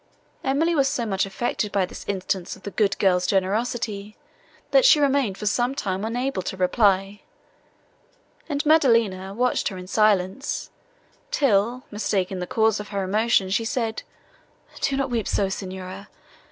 [0.43, 4.17] Emily was so much affected by this instance of the good girl's generosity,
[4.71, 7.21] that she remained for some time unable to reply,
[8.49, 10.71] and Maddelina watched her in silence,
[11.29, 14.01] till, mistaking the cause of her emotion, she said,
[14.79, 16.07] "Do not weep so, Signora!